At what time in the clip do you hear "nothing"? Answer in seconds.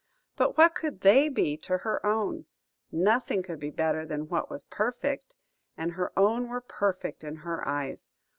2.91-3.43